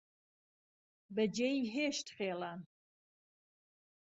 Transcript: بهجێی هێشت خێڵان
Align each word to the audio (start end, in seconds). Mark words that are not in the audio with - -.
بهجێی 1.15 1.61
هێشت 1.73 2.07
خێڵان 2.17 2.59